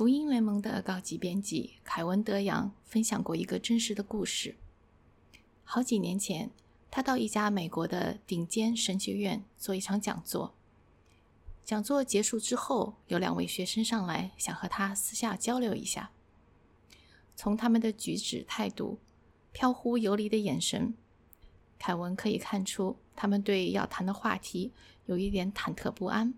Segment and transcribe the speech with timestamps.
[0.00, 4.56] 福音联盟的高级编辑凯文·德扬分享过一个真实的故事。
[5.62, 6.50] 好几年前，
[6.90, 10.54] 他到一家美国的顶尖神学院做一场讲座。
[11.62, 16.12] 讲座结束之后，有两位学生上来想和他私下交流一下。
[17.36, 19.00] 从他们的举止态度、
[19.52, 20.94] 飘忽游离的眼神，
[21.78, 24.72] 凯文可以看出他们对要谈的话题
[25.04, 26.32] 有一点忐忑不安。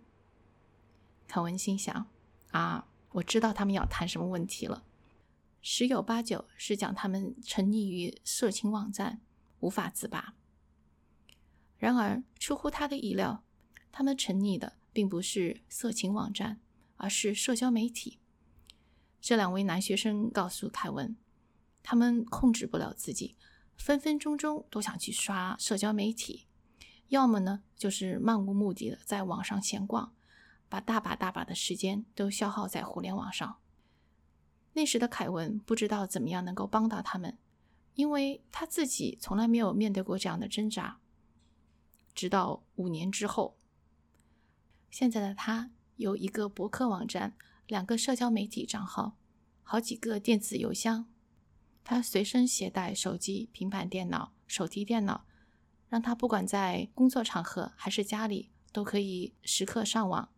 [1.28, 2.08] 凯文心想
[2.50, 4.84] ：“啊，我知道他们要谈什么问题了，
[5.60, 9.20] 十有八九是讲他们沉溺于色情网站，
[9.60, 10.34] 无法自拔。”
[11.78, 13.42] 然而，出乎他的意料，
[13.90, 14.74] 他们沉溺的。
[14.94, 16.60] 并不是色情网站，
[16.98, 18.18] 而是社交媒体。
[19.22, 21.16] 这两位男学生告诉凯文，
[21.82, 23.34] 他们控制不了自己，
[23.74, 26.46] 分分钟钟都想去刷社交媒体，
[27.08, 30.12] 要么呢就是漫无目的的在网上闲逛，
[30.72, 33.58] 把大把大把的时间都消耗在互联网上。
[34.72, 37.36] 那时的凯文不知道怎么样能够帮到他们，
[37.92, 40.98] 因为他自己从来没有面对过这样的挣扎。
[42.14, 43.58] 直到五年之后。
[44.90, 47.36] 现在的他有一个博客网站，
[47.66, 49.18] 两个社交媒体账号，
[49.62, 51.06] 好几个电子邮箱。
[51.84, 55.26] 他随身携带手机、平板电脑、手提电脑，
[55.90, 60.30] 让他不管在工作场合还是家里，都可以时刻上网。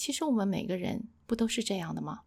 [0.00, 2.22] 其实我们每个人不都是这样的吗？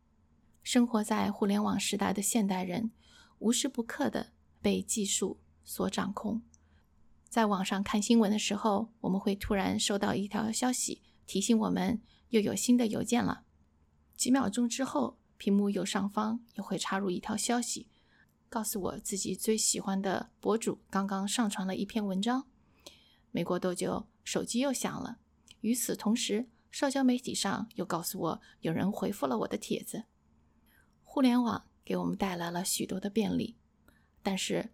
[0.62, 2.92] 生活在互联网时代的现代人，
[3.40, 6.44] 无时不刻的被技术所掌控。
[7.28, 13.44] 在网上看新闻的时候，我们会突然收到一条消息，提醒我们又有新的邮件了。
[14.16, 17.88] 几秒钟之后，屏幕右上方又会插入一条消息，
[18.50, 22.46] 告诉我自己最喜欢的博主刚刚上传了一篇文章。
[23.32, 25.18] 没过多久，手机又响了。
[25.62, 30.06] 与此同时，社交媒体上又告诉我有人回复了我的帖子。
[31.04, 33.56] 互联网给我们带来了许多的便利，
[34.22, 34.74] 但是。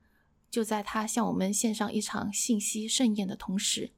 [0.52, 3.92] 就在他向我们献上一场信息盛宴的同时，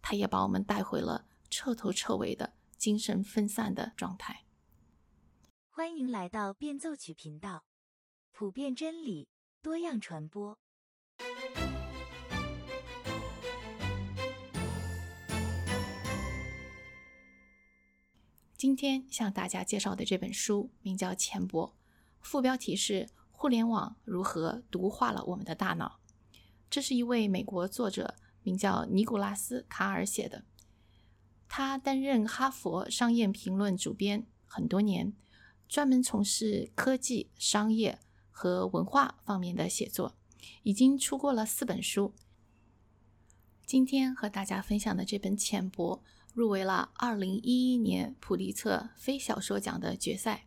[0.00, 4.46] 他也把我们带回了彻头彻尾的精神分散的状态。
[5.68, 7.66] 欢迎来到变奏曲频道，
[8.32, 9.28] 普遍真理，
[9.60, 10.58] 多样传播。
[18.60, 21.68] 今天向大家介绍的这本书名叫《浅薄》，
[22.20, 23.08] 副标题是。
[23.30, 25.98] 互联网如何毒化了我们的大脑？
[26.68, 30.44] 这是一位美国作者，名叫尼古拉斯·卡尔写的。
[31.48, 35.14] 他担任哈佛商业评论主编很多年，
[35.66, 37.98] 专门从事科技、商业
[38.30, 40.14] 和文化方面的写作，
[40.64, 42.12] 已经出过了四本书。
[43.64, 46.02] 今天和大家分享的这本《浅薄》
[46.32, 50.46] 入围了2011年普利策非小说奖的决赛。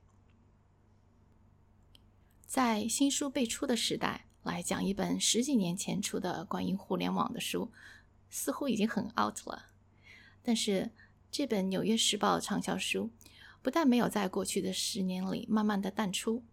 [2.46, 7.72] 在新书辈出的时代，来讲一本十几年前出的关于互联网的书，
[8.30, 9.72] 似乎已经很 out 了。
[10.42, 10.92] 但是
[11.32, 13.10] 这本《纽约时报》畅销书，
[13.62, 16.44] 不但没有在过去的十年里慢慢的淡出，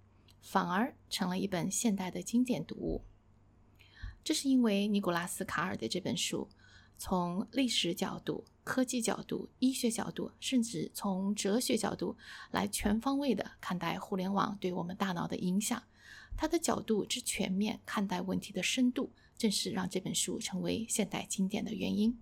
[0.40, 3.04] 反而成了一本现代的经典读物。
[4.24, 6.48] 这是因为尼古拉斯·卡尔的这本书，
[7.02, 12.14] 从历史角度、科技角度、医学角度，甚至从哲学角度
[12.50, 15.82] 来全方位的看待互联网对我们大脑的影响。
[16.36, 22.18] 他的角度之全面，看待问题的深度，正是让这本书成为现代经典的原因。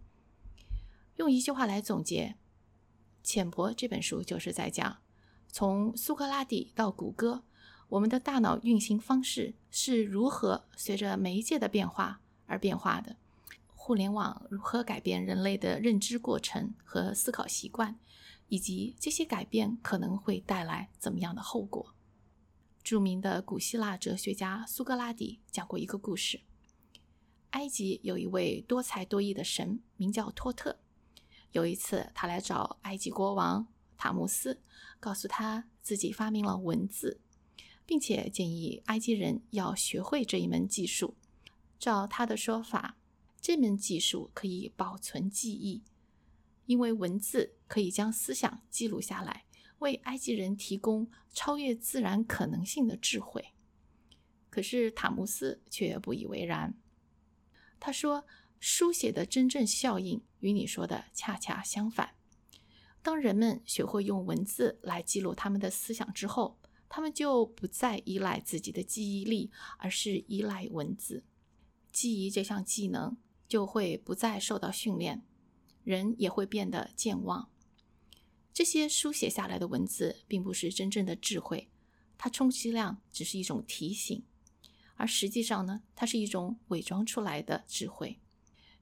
[1.16, 2.36] 用一句话来总结，
[3.28, 4.98] 《浅薄》这本书就是在讲，
[5.48, 7.42] 从苏格拉底到谷歌，
[7.88, 13.16] 我们的大脑运行方式是如何随着媒介的变化而变化的，
[13.88, 17.98] 互联网如何改变人类的认知过程和思考习惯，
[18.48, 21.94] 以及这些改变可能会带来怎么样的后果。
[22.84, 26.42] 著名的古希腊哲学家苏格拉底讲过一个故事：
[27.52, 30.80] 埃及有一位多才多艺的神，名叫托特。
[31.52, 34.60] 有一次，他来找埃及国王塔木斯，
[35.00, 37.22] 告诉他自己发明了文字，
[37.86, 41.16] 并且建议埃及人要学会这一门技术。
[41.78, 42.97] 照他的说法，
[43.40, 45.82] 这门技术可以保存记忆，
[46.66, 49.44] 因为文字可以将思想记录下来。
[49.78, 53.52] 为埃及人提供超越自然可能性的智慧，
[54.50, 56.74] 可是塔木斯却不以为然。
[57.78, 58.26] 他说
[58.58, 62.16] ：“书写的真正效应与你说的恰恰相反。
[63.02, 66.58] 当人们学会用文字来记录他们的思想之后，
[66.88, 71.22] 他们就不再依赖自己的记忆力，而是依赖文字。
[71.92, 73.16] 记忆这项技能
[73.48, 75.24] 就会不再受到训练，
[75.82, 77.50] 人也会变得健忘。”
[78.52, 81.70] 这些书写下来的文字并不是真正的智慧，
[82.16, 84.24] 它充其量只是一种提醒，
[84.96, 88.20] 而实际上呢，它是一种伪装出来的智慧。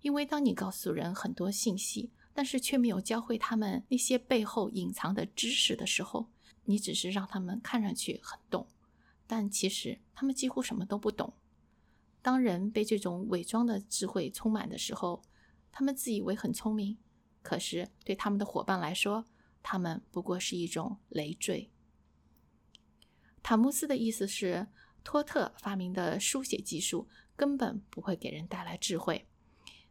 [0.00, 6.30] 因为当你告诉人很多信息，但是却没有教会他们那些背后隐藏的知识的时候，
[6.64, 8.66] 你只是让他们看上去很懂，
[9.26, 11.34] 但其实他们几乎什么都不懂。
[12.26, 15.22] 当人被这种伪装的智慧充满的时候，
[15.70, 16.98] 他们自以为很聪明，
[17.40, 19.26] 可是对他们的伙伴来说，
[19.62, 21.70] 他们不过是一种累赘。
[23.44, 24.66] 塔木斯的意思是，
[25.04, 27.06] 托特发明的书写技术
[27.36, 29.28] 根本不会给人带来智慧。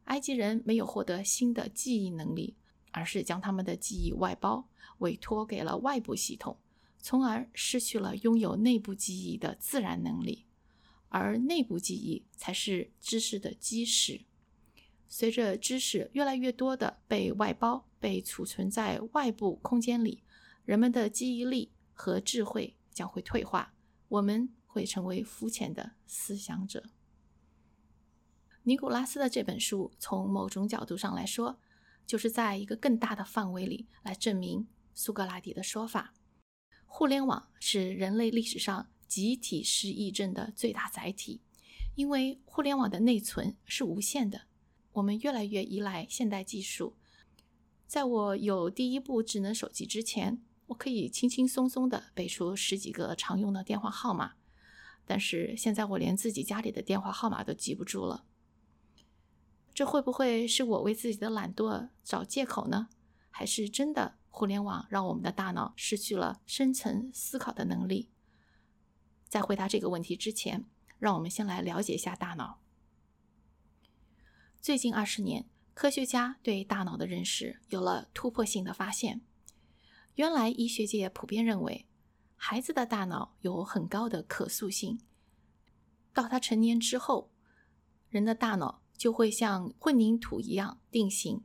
[0.04, 2.58] 埃及人没有获得新的记忆能力，
[2.92, 4.68] 而是将他们的记忆外包，
[4.98, 6.60] 委托给了外部系统，
[7.00, 10.46] 从而失去了拥有内部记忆的自然能力。
[11.18, 14.26] 而内部记忆才是知识的基石。
[15.08, 20.24] 随着知识越来越多的被外包、被储存在外部空间里，
[20.66, 23.74] 人们的记忆力和智慧将会退化，
[24.10, 26.84] 我们会成为肤浅的思想者。
[28.64, 31.62] 尼古拉斯的这本书，从某种角度上来说，
[32.06, 36.14] 就是在一个更大的范围里来证明苏格拉底的说法：
[36.86, 41.42] 互联网是人类历史上集体失忆症的最大载体，
[41.96, 44.42] 因为互联网的内存是无限的。
[44.94, 46.96] 我们越来越依赖现代技术。
[47.86, 54.34] 在我有第一部智能手机之前，我可以轻轻松松地背出十几个常用的电话号码，
[55.06, 58.26] 但是现在我连自己家里的电话号码都记不住了。
[59.74, 62.88] 这会不会是我为自己的懒惰找借口呢？
[63.30, 68.10] 还是真的互联网让我们的大脑失去了深层思考的能力？
[69.28, 70.66] 在回答这个问题之前，
[71.00, 72.62] 让我们先来了解一下大脑。
[74.62, 79.22] 最近二十年，科学家对大脑的认识有了突破性的发现。
[80.16, 81.88] 原来医学界普遍认为，
[82.36, 85.00] 孩子的大脑有很高的可塑性，
[86.14, 87.32] 到他成年之后，
[88.10, 88.82] 人的大脑。
[88.98, 91.44] 就会像混凝土一样定型。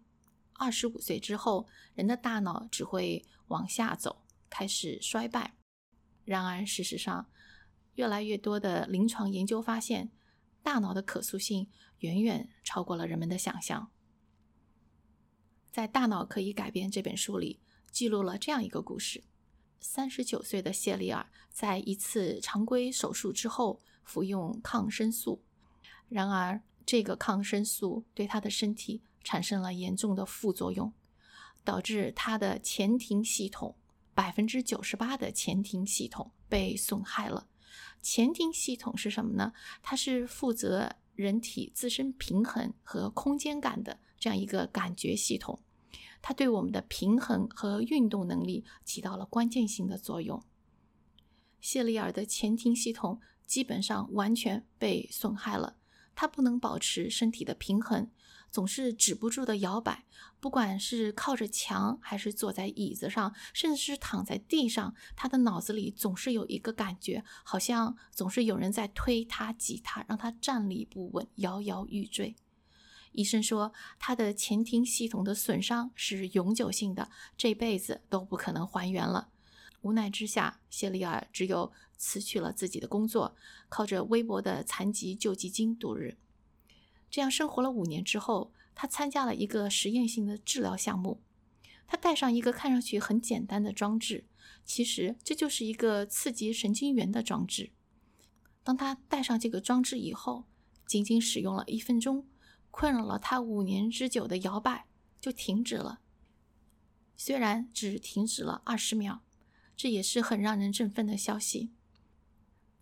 [0.53, 5.57] 二十五岁之后，人的大脑只会往下走，开始衰败。
[6.25, 7.29] 然而，事实上，
[8.01, 10.11] 越来越多的临床研究发现，
[10.63, 11.69] 大脑的可塑性
[11.99, 13.91] 远远超过了人们的想象。
[15.71, 17.61] 在《大脑可以改变》这本书里，
[17.93, 19.23] 记录了这样一个故事：
[19.81, 25.45] 三十九岁的谢丽尔在一次常规手术之后服用抗生素，
[26.09, 26.63] 然而。
[26.87, 30.93] 这个抗生素对他的身体产生了严重的副作用，
[31.63, 33.77] 导致他的前庭系统
[34.13, 37.47] 百分之九十八的前庭系统被损害了。
[38.03, 39.53] 前庭系统是什么呢？
[39.83, 45.61] 它是负责人体自身平衡和空间感的这样一个感觉系统，
[46.23, 50.43] 它对我们的平衡和运动能力起到了关键性的作用。
[51.61, 55.77] 谢利尔的前庭系统基本上完全被损害了。
[56.15, 58.11] 他不能保持身体的平衡，
[58.51, 60.05] 总是止不住的摇摆。
[60.41, 72.37] 不管是靠着墙，还是坐在椅子上，甚至是躺在地上，他的脑子里总是有一个感觉，好像总是有人在推他、挤他，让他站立不稳，摇摇欲坠。
[73.13, 79.29] 医生说，他的前庭系统的损伤是永久性的，这辈子都不可能还原了。
[79.83, 83.35] 无奈之下，谢利尔只有辞去了自己的工作，
[83.69, 86.19] 靠着微薄的残疾救济金度日。
[87.11, 91.21] 这样生活了五年之后，他参加了一个实验性的治疗项目。
[91.87, 94.27] 他戴上一个看上去很简单的装置，
[94.65, 97.73] 其实这就是一个刺激神经元的装置。
[98.63, 100.45] 当他戴上这个装置以后，
[100.87, 102.29] 仅仅使用了一分钟，
[102.71, 104.87] 困扰了他五年之久的摇摆
[105.21, 106.01] 就停止了。
[107.17, 109.23] 虽然只停止了二十秒。
[109.83, 111.71] 这也是很让人振奋的消息。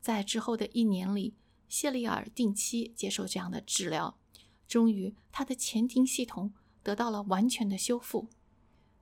[0.00, 1.36] 在之后的一年里，
[1.68, 4.18] 谢利尔定期接受这样的治疗，
[4.66, 6.52] 终于他的前庭系统
[6.82, 8.28] 得到了完全的修复。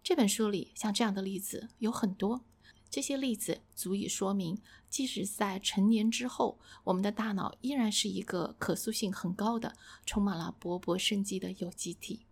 [0.03, 2.45] 这本书里像这样的例子有很多，
[2.91, 4.59] 这些例子足以说明，
[4.91, 9.75] 即使在成年之后，我们的大脑依然是一个可塑性很高的、
[10.05, 12.27] 充满了勃勃生机的有机体。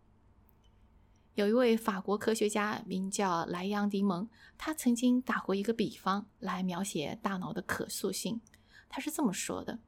[1.34, 8.40] 有一位法国科学家名叫莱昂迪蒙，他曾经打过一个比方来描写大脑的可塑性。
[8.88, 9.80] 他是这么说的：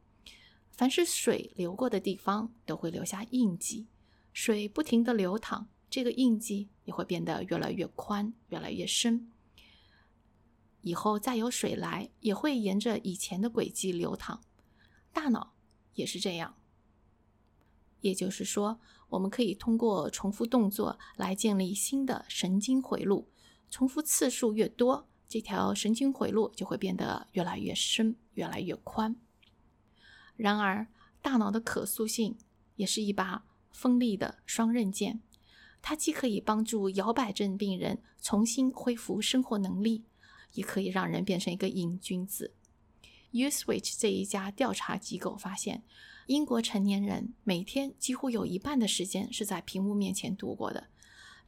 [0.73, 3.87] 凡是水流过的地方都会留下印记，
[4.33, 9.31] 水不停地流淌，这个印记也会变得越来越宽、越来越深。
[10.83, 14.41] 以后再有水来，也会沿着以前的轨迹流淌。
[15.13, 15.55] 大脑
[15.95, 16.57] 也是这样。
[18.01, 23.29] 也就是说，我们可以通过重复动作来建立新的神经回路，
[23.71, 29.17] 重复次数越多，这条神经回路就会变得越来越深、越来越宽。
[30.37, 30.89] 然而，
[31.23, 32.37] 大脑的可塑性
[32.75, 35.21] 也是一把锋利的双刃剑，
[35.81, 40.05] 它既可以帮助摇摆症病人重新恢复生活能力，
[40.53, 42.55] 也可以让人变成一个瘾君子。
[43.33, 45.83] Uswitch 这一家调查机构发现，
[46.27, 50.89] 英国成年人每天几乎有一半的时间是在屏幕面前度过的，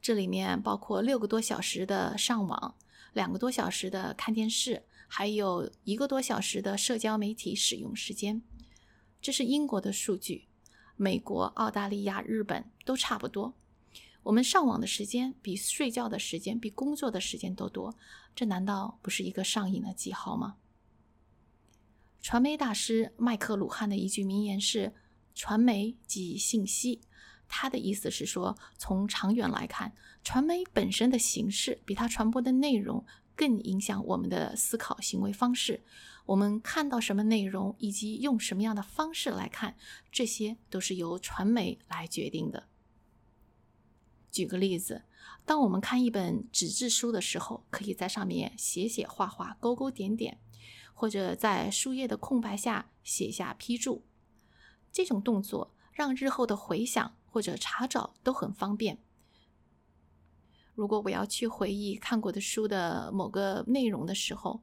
[0.01, 2.75] 这里面包括六个多小时的上网，
[3.11, 8.41] 两个多小时的看电视，还有一个多小时的社交媒体使用时间。
[9.21, 10.47] 这是英国的数据，
[10.95, 13.53] 美国、澳大利亚、日本都差不多。
[14.23, 17.93] 我们上网的时间比睡觉的时间、比工作的时间都多，
[18.33, 20.55] 这难道不是一个上瘾的记号吗？
[22.21, 24.93] 传媒大师麦克鲁汉的一句名言是
[25.33, 27.01] ：“传媒即信息。”
[27.47, 33.03] 他的意思是说，从长远来看，传媒本身的形式比它传播的内容
[33.35, 35.81] 更影响我们的思考行为方式。
[36.25, 39.75] 我们看到什么内容，以及用什么样的方式来看，
[40.11, 42.67] 这些都是由传媒来决定的。
[44.29, 45.05] 举个例子，
[45.43, 50.37] 当我们看一本纸质书的时候，可以在上面写写画画、勾勾点点，
[50.99, 54.03] 或者在书页的空白下写下批注。
[54.91, 58.97] 这种动作让日后的回想或者查找都很方便。
[60.75, 64.61] 如果我要去回忆看过的书的某个内容的时候，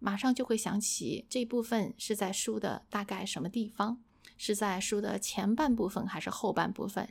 [0.00, 4.02] 马上就会想起这部分是在书的大概什么地方？
[4.36, 7.08] 是在书的前半部分还是后半部分？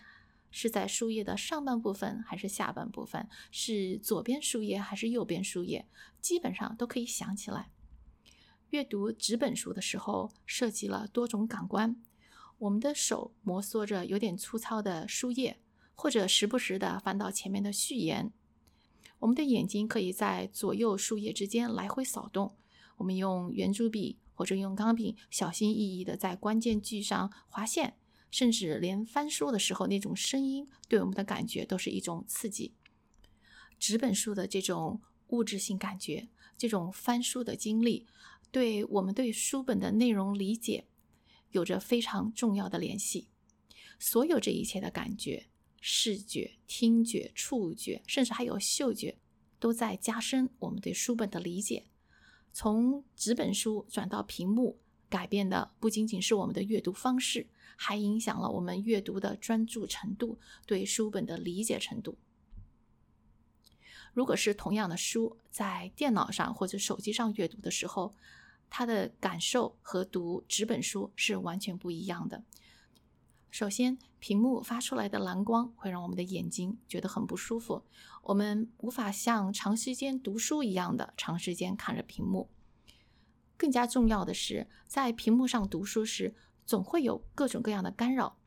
[0.51, 3.29] 是在书页的上半部分还是下半部分？
[3.51, 5.87] 是左边书页还是右边书页？
[6.19, 7.69] 基本上都可以想起来。
[8.69, 11.95] 阅读纸本书的时候，涉及了多种感官。
[12.59, 15.59] 我们的手摩挲着有点粗糙的书页，
[15.95, 18.31] 或者时不时的翻到前面的序言。
[19.19, 22.55] 我们的眼睛可以在左右书页之间来回扫动。
[22.97, 27.95] 我们用圆珠笔或者用钢笔，小心翼翼的在关键句上划线，
[28.29, 32.75] 甚至连翻书的时候那种声音，对我们的感觉都是一种刺激。
[33.79, 38.05] 纸本书的这种物质性感觉，这种翻书的经历，
[38.51, 40.87] 对我们对书本的内容理解
[41.51, 43.27] 有着非常重要的联系。
[43.99, 45.47] 所有这一切的感觉，
[45.81, 49.17] 视觉、听觉、触觉，甚至还有嗅觉，
[49.59, 51.87] 都在加深我们对书本的理解。
[52.51, 54.79] 从纸本书转到屏幕，
[55.09, 62.17] 改变的不仅仅是我们的阅读方式，还影响了我们阅读的专注程度、对书本的理解程度。
[64.13, 68.15] 如果是同样的书，在电脑上或者手机上阅读的时候，
[68.69, 72.43] 它的感受和读纸本书是完全不一样的。
[73.51, 77.83] 首先，屏幕发出来的蓝光会让我们的眼睛觉得很不舒服，
[78.21, 82.49] 我们无法像长时间读书一样的长时间看着屏幕。
[83.57, 86.35] 更加重要的是，在屏幕上读书时，
[86.65, 88.37] 总会有各种各样的干扰。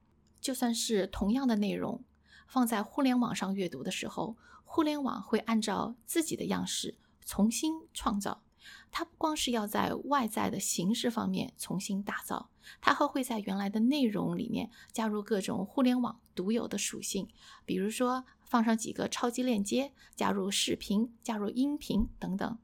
[0.41, 2.05] 就算是同样的内容，
[2.47, 8.43] 放在互联网上阅读的时候，互联网会按照自己的样式重新创造。
[8.91, 12.51] 它不光是要在外在的形式方面重新打造，
[12.81, 17.29] 它还会在原来的内容里面加入各种互联网独有的属性，
[17.65, 22.59] 比如说放上几个超级链接，加入视频、加入音频等等。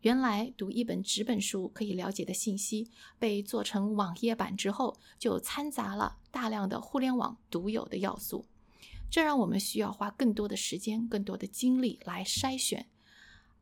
[0.00, 8.46] 原来读一本纸本书可以了解的信息，被做成网页版之后，就掺杂了大量的互联网独有的要素，
[9.10, 12.88] 这让我们需要花更多的时间、更多的精力来筛选。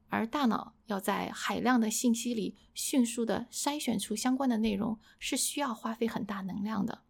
[0.08, 7.02] 而大脑要在海量的信息里迅速的筛选出相关的内容，是需要花费很大能量的。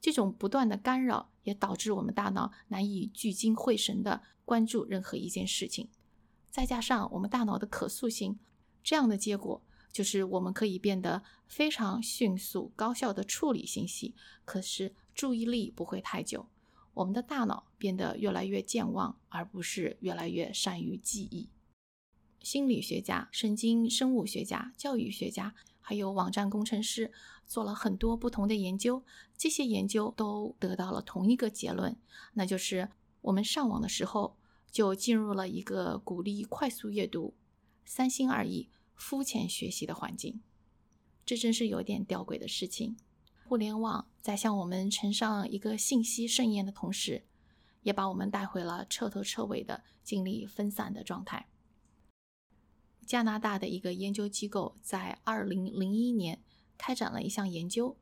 [0.00, 5.88] 这种不断的干扰也导致我们大脑难以聚精会神的关注任何一件事情。
[6.50, 8.38] 再加上我们大脑的可塑性，
[8.84, 16.46] 这样的结果就是我们可以变得非常迅速、高效的处理信息，可是注意力不会太久。
[16.94, 21.48] 我们的大脑变得越来越健忘，而不是越来越善于记忆。
[22.46, 27.10] 心理学家、神经生物学家、教育学家，还有网站工程师，
[27.44, 29.02] 做了很多不同的研究。
[29.36, 31.96] 这些研究都得到了同一个结论，
[32.34, 32.88] 那就是
[33.22, 34.36] 我们上网的时候
[34.70, 37.34] 就进入了一个鼓励快速阅读、
[37.84, 40.40] 三心二意、肤浅学习的环境。
[41.24, 42.96] 这真是有点吊诡的事情。
[43.48, 47.24] 互联网在向我们呈上一个信息盛宴的同时，
[47.82, 51.48] 也把我们带回了彻头彻尾的精力分散的状态。
[53.06, 56.42] 加拿大的一个研究机构在二零零一年
[56.76, 57.96] 开展了一项研究，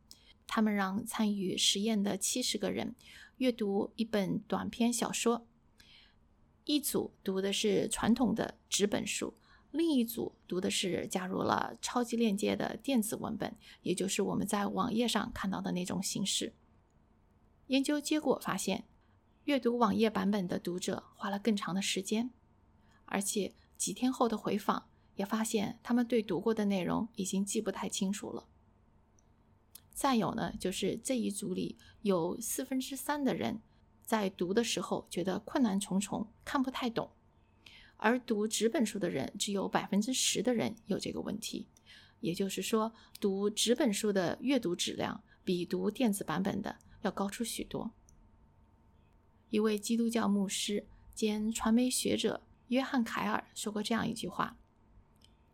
[0.47, 2.95] 他们让参与实验的七十个人
[3.37, 5.47] 阅读一本短篇小说，
[6.65, 9.35] 一组读的是传统的纸本书，
[9.71, 16.55] 另一组读的是加入了超级链接的电子文本，也就是我们在网页上看到的那种形式。
[17.67, 18.85] 研究结果发现，
[19.45, 22.31] 阅读网页版本的读者花了更长的时间，
[23.05, 28.47] 而且几天后的回访也发现，他们对读过的内容已经记不太清楚了。
[29.93, 33.61] 再有呢，就是这一组里有四分之三的人。
[34.05, 37.11] 在读的时候觉得困难重重，看不太懂，
[37.97, 41.69] 而读纸本书的人只有百分之十的人有这个问题，
[42.21, 47.93] 也就是说，读纸本书的阅读质量比读电子版本的要高出许多。
[49.49, 54.59] 一位基督教牧师兼传媒学者约翰·凯尔说过这样一句话：“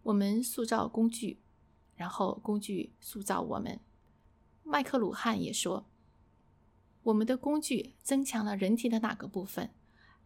[0.03, 1.41] 我们塑造工具，
[1.95, 3.81] 然后工具塑造我们。”
[4.63, 5.87] 麦克鲁汉也说。
[7.03, 9.71] 我们的工具增强了人体的哪个部分，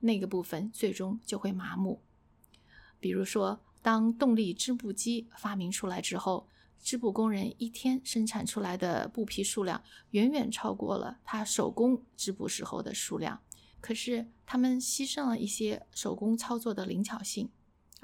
[0.00, 2.02] 那个部分最终就会麻木。
[2.98, 6.48] 比如说，当动力织布机发明出来之后，
[6.80, 13.40] 织布工人一天生产出来的布匹数量远远超过了他手工织布时候的数量。
[13.80, 17.48] 可是，他们牺牲了一些手工操作的灵巧性，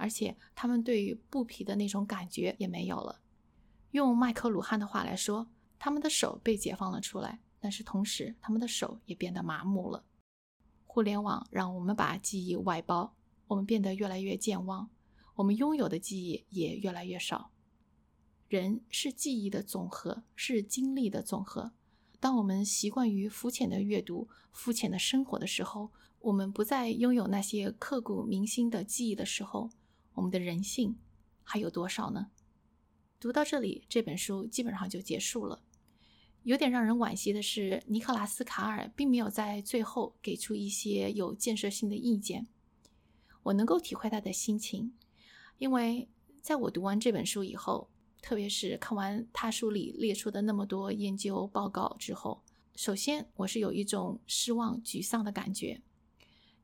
[0.01, 3.21] 而且他们对于布匹的那种感觉也没有了。
[3.91, 5.47] 用麦克鲁汉的话来说，
[5.79, 7.41] 他们的手被解放了出来。
[7.63, 10.03] 但是同时，他们的手也变得麻木了。
[10.87, 13.15] 互联网让我们把记忆外包，
[13.49, 14.89] 我们变得越来越健忘，
[15.35, 17.51] 我们拥有的记忆也越来越少。
[18.49, 21.73] 人是记忆的总和，是经历的总和。
[22.19, 25.91] 当我们习惯于肤浅的阅读、肤浅的生活的时候，
[26.21, 29.71] 我们不再拥有那些刻骨铭心的记忆的时候，
[30.15, 30.97] 我们的人性
[31.43, 32.31] 还有多少呢？
[33.19, 35.63] 读到这里，这本书基本上就结束了。
[36.43, 42.47] 有点让人惋惜的是，尼克拉斯·卡尔并没有在最后给出一些有建设性的意见。
[43.43, 44.95] 我能够体会他的心情，
[45.59, 46.09] 因为
[46.41, 47.91] 在我读完这本书以后，
[48.23, 52.43] 特别是看完他书里列出的那么多研究报告之后，
[52.75, 55.83] 首先我是有一种失望、沮丧的感觉。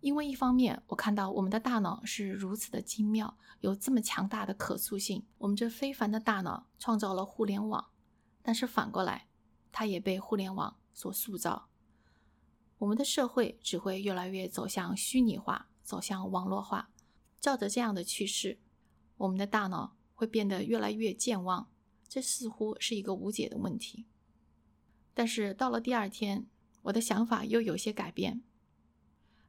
[0.01, 7.89] 因为一方面，我看到我们的大脑是如此的精妙，有这么强大的可塑性，我们这非凡的大脑创造了互联网，
[8.43, 9.29] 但是反过来。
[9.79, 11.69] 它也被互联网所塑造，
[12.79, 16.91] 我们的社会只会越来越走向虚拟化，走向网络化。
[17.39, 18.59] 照着这样的趋势，
[19.19, 21.69] 我们的大脑会变得越来越健忘，
[22.09, 24.07] 这似乎是一个无解的问题。
[25.13, 26.47] 但是到了第二天，
[26.85, 28.43] 我的想法又有些改变，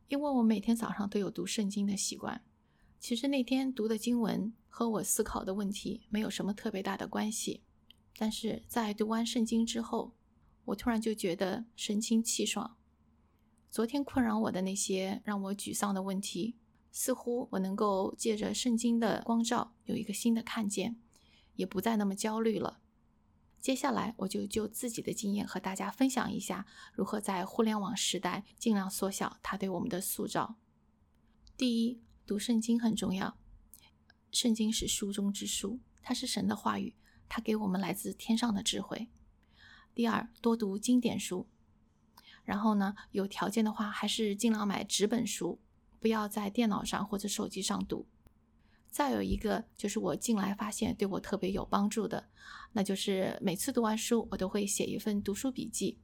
[0.07, 2.43] 因为我每天早上都有读圣经的习惯。
[2.99, 7.61] 其实那天读的经文和我思考的问题没有什么特别大的关系，
[8.17, 10.13] 但是在读完圣经之后。
[10.67, 12.75] 我突然就觉得神清气爽。
[13.71, 16.57] 昨天困扰我的那些让我沮丧的问题，
[16.91, 20.97] 似乎我能够借着圣经的光照有一个新的看见，
[21.55, 22.81] 也不再那么焦虑了。
[23.59, 30.55] 接下来，我就就自己的经验和大家分享一下，如何在互联网时代尽量缩小它对我们的塑造。
[31.57, 33.37] 第一，读圣经很重要。
[34.31, 36.95] 圣经是书中之书，它是神的话语，
[37.27, 39.09] 它给我们来自天上的智慧。
[39.93, 41.47] 第二，多读经典书，
[42.43, 45.59] 然后呢，有条件的话，还是尽量买纸本书，
[45.99, 48.07] 不要在电脑上或者手机上读。
[48.89, 52.29] 再有一个，就是我近来发现对我特别有帮助的，
[52.77, 55.97] 那就是每次读完书，我都会写一份读书笔记。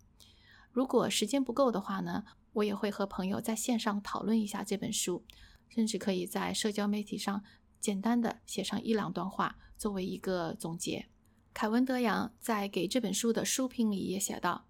[0.71, 5.23] 如果时间不够的话呢，我也会和朋友在线上讨论一下这本书，
[5.69, 7.43] 甚至可以在社交媒体上
[7.79, 11.05] 简单的写上一两段话，作为一个总结。
[11.53, 14.65] 凯文·德扬在给这本书的书评里也写道：“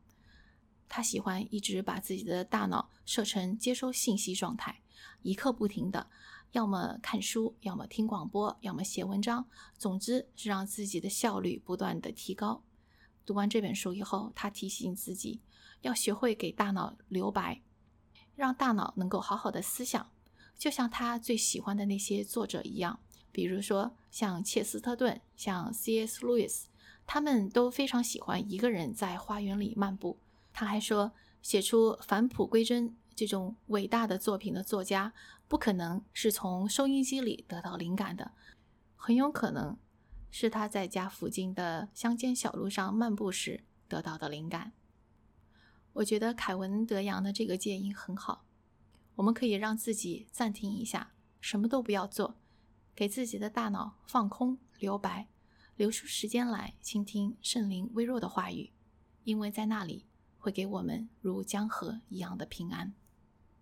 [0.89, 4.81] 他喜欢一直把自己的大脑设成接收信息状态，
[5.21, 6.09] 一刻不停的，
[6.53, 12.63] 要么看书，要么听广播，要么写文章，总之是让自己的效率不断的提高。
[13.25, 15.41] 读完这本书以后，他提醒自己
[15.81, 17.61] 要学会给大脑留白，
[18.35, 20.11] 让大脑能够好好的思想，
[20.55, 22.99] 就像他最喜欢的那些作者一样，
[23.31, 26.23] 比如说像切斯特顿，像 C.S.
[26.25, 26.69] 路易斯。”
[27.05, 30.19] 他们都非常喜欢一个人在花园里漫步。
[30.53, 31.11] 他还说，
[31.41, 35.13] 写出《返璞归真》这种伟大的作品的作家，
[35.53, 38.31] 不可能是从收音机里得到灵感的，
[38.95, 39.77] 很有可能
[40.31, 44.73] 是他在家附近的乡间小路上漫步时得到的灵感。
[45.93, 48.47] 我觉得凯文·德扬的这个建议很好，
[49.13, 52.39] 我们可以让自己暂停一下，什么都不要做，
[52.95, 55.27] 给自己的大脑放空、留白。
[55.75, 58.73] 留出时间来倾听圣灵微弱的话语，
[59.23, 60.07] 因为在那里
[60.39, 62.95] 会给我们如江河一样的平安。